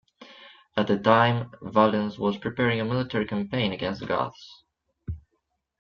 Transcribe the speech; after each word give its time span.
At 0.75 0.87
the 0.87 0.97
time, 0.97 1.51
Valens 1.61 2.17
was 2.17 2.35
preparing 2.35 2.79
a 2.81 2.85
military 2.85 3.27
campaign 3.27 3.71
against 3.71 3.99
the 3.99 4.07
Goths. 4.07 4.63